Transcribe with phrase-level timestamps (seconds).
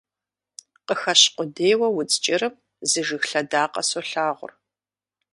[0.87, 2.53] Къыхэщ къудейуэ удз кӀырым,
[2.89, 4.51] Зы жыг лъэдакъэ солъагъур.